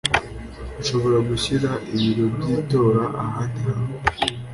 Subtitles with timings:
[0.81, 3.95] ashobora gushyira ibiro by itora ahandi hantu